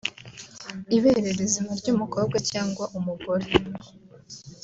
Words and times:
Ibere 0.97 1.29
rizima 1.39 1.71
ry’umukobwa 1.79 2.37
cyangwa 2.49 2.85
umugore 2.97 3.47